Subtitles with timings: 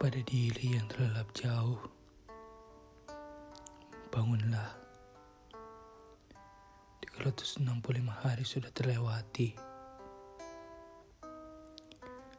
[0.00, 1.76] Kepada diri yang terlelap jauh,
[4.08, 4.72] bangunlah.
[7.04, 9.52] 365 hari sudah terlewati.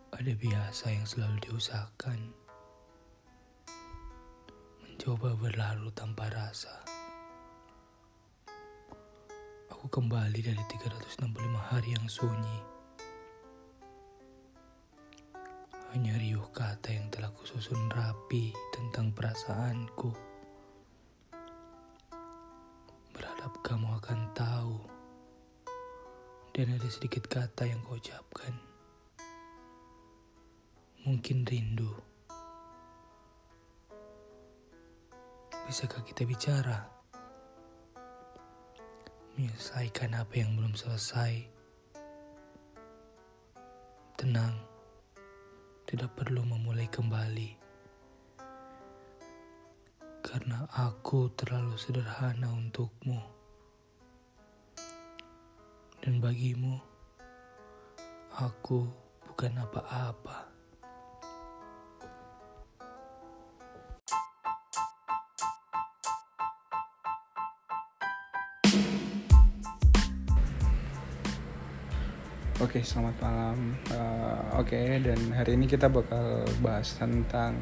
[0.09, 2.33] Ada biasa yang selalu diusahakan.
[4.81, 6.81] Mencoba berlalu tanpa rasa.
[9.69, 11.29] Aku kembali dari 365
[11.69, 12.80] hari yang sunyi.
[15.91, 20.07] Hanya riuh kata yang telah kususun rapi tentang perasaanku.
[23.11, 24.79] Berharap kamu akan tahu.
[26.55, 28.55] Dan ada sedikit kata yang kau ucapkan.
[31.03, 31.91] Mungkin rindu.
[35.67, 36.87] Bisakah kita bicara?
[39.35, 41.51] Menyelesaikan apa yang belum selesai.
[44.15, 44.70] Tenang
[45.91, 47.51] tidak perlu memulai kembali.
[50.23, 53.19] Karena aku terlalu sederhana untukmu.
[55.99, 56.79] Dan bagimu,
[58.39, 58.87] aku
[59.27, 60.40] bukan apa-apa.
[72.61, 73.73] Oke, okay, selamat malam.
[73.89, 77.57] Uh, Oke, okay, dan hari ini kita bakal bahas tentang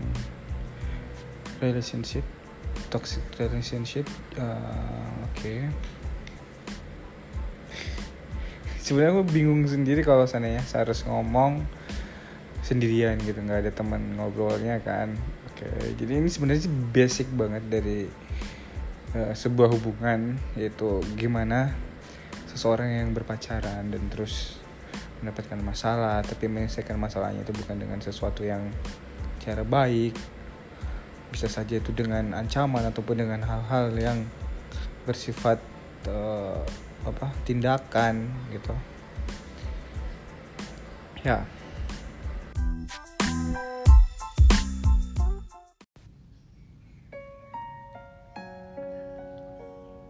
[1.64, 2.28] relationship,
[2.92, 4.04] toxic relationship.
[4.36, 5.40] Uh, Oke.
[5.40, 5.60] Okay.
[8.84, 11.64] Sebenarnya aku bingung sendiri kalau sananya harus ngomong
[12.60, 15.16] sendirian gitu, nggak ada teman ngobrolnya kan.
[15.48, 15.96] Oke, okay.
[15.96, 18.04] jadi ini sebenarnya basic banget dari
[19.16, 21.72] uh, sebuah hubungan, yaitu gimana
[22.52, 24.59] seseorang yang berpacaran dan terus
[25.20, 28.72] mendapatkan masalah tapi menyelesaikan masalahnya itu bukan dengan sesuatu yang
[29.44, 30.16] cara baik.
[31.30, 34.26] Bisa saja itu dengan ancaman ataupun dengan hal-hal yang
[35.06, 35.62] bersifat
[36.10, 36.64] uh,
[37.06, 38.74] apa tindakan gitu.
[41.22, 41.44] Ya.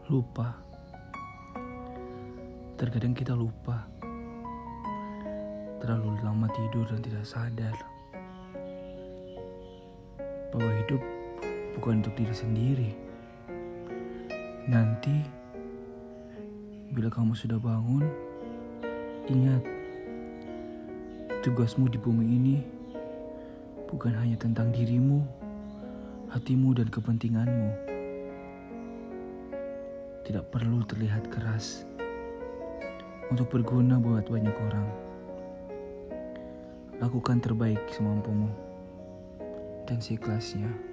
[0.09, 0.57] Lupa.
[2.79, 3.98] Terkadang kita lupa
[5.79, 7.75] terlalu lama tidur dan tidak sadar
[10.51, 11.01] bahwa hidup
[11.79, 12.91] bukan untuk diri sendiri.
[14.69, 15.23] Nanti,
[16.91, 18.05] bila kamu sudah bangun,
[19.31, 19.63] ingat
[21.41, 22.57] tugasmu di bumi ini
[23.87, 25.23] bukan hanya tentang dirimu,
[26.29, 27.69] hatimu, dan kepentinganmu.
[30.27, 31.87] Tidak perlu terlihat keras
[33.33, 35.08] untuk berguna buat banyak orang.
[36.99, 38.51] Lakukan terbaik semampumu
[39.87, 40.88] dan seikhlasnya.